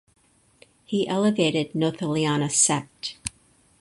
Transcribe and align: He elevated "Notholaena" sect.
He 0.83 1.07
elevated 1.07 1.73
"Notholaena" 1.73 2.49
sect. 2.51 3.17